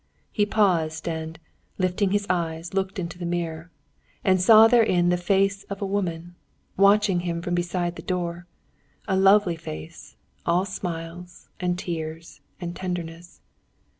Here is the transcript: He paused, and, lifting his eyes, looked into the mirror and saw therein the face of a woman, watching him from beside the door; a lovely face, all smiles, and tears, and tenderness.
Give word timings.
He 0.31 0.47
paused, 0.47 1.07
and, 1.07 1.37
lifting 1.77 2.09
his 2.09 2.25
eyes, 2.27 2.73
looked 2.73 2.97
into 2.97 3.19
the 3.19 3.25
mirror 3.27 3.69
and 4.23 4.41
saw 4.41 4.67
therein 4.67 5.09
the 5.09 5.15
face 5.15 5.63
of 5.65 5.79
a 5.79 5.85
woman, 5.85 6.33
watching 6.75 7.19
him 7.19 7.39
from 7.39 7.53
beside 7.53 7.97
the 7.97 8.01
door; 8.01 8.47
a 9.07 9.15
lovely 9.15 9.55
face, 9.55 10.15
all 10.43 10.65
smiles, 10.65 11.49
and 11.59 11.77
tears, 11.77 12.41
and 12.59 12.75
tenderness. 12.75 13.41